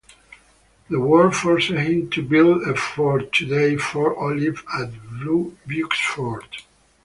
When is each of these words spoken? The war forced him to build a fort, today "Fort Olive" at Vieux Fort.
The 0.89 0.99
war 0.99 1.31
forced 1.31 1.69
him 1.69 2.09
to 2.09 2.23
build 2.23 2.63
a 2.63 2.75
fort, 2.75 3.31
today 3.31 3.77
"Fort 3.77 4.17
Olive" 4.17 4.63
at 4.75 4.89
Vieux 4.89 5.89
Fort. 5.91 6.63